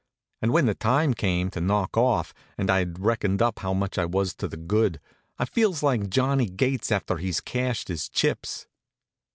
And 0.41 0.51
when 0.51 0.65
the 0.65 0.73
time 0.73 1.13
came 1.13 1.51
to 1.51 1.61
knock 1.61 1.95
off, 1.95 2.33
and 2.57 2.71
I'd 2.71 2.97
reckoned 2.97 3.39
up 3.39 3.59
how 3.59 3.71
much 3.71 3.99
I 3.99 4.05
was 4.05 4.33
to 4.37 4.47
the 4.47 4.57
good, 4.57 4.99
I 5.37 5.45
feels 5.45 5.83
like 5.83 6.09
Johnny 6.09 6.47
Gates 6.49 6.91
after 6.91 7.17
he's 7.17 7.39
cashed 7.39 7.87
his 7.87 8.09
chips. 8.09 8.65